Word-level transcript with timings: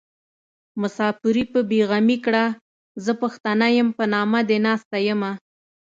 مساپري 0.81 1.43
په 1.53 1.59
بې 1.69 1.79
غمي 1.89 2.17
کړه 2.25 2.45
زه 3.03 3.11
پښتنه 3.21 3.65
يم 3.77 3.89
په 3.97 4.03
نامه 4.13 4.39
دې 4.49 4.57
ناسته 4.65 4.97
يمه 5.09 5.31